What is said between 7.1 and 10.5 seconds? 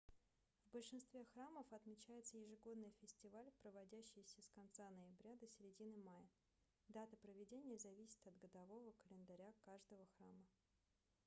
проведения зависят от годового календаря каждого храма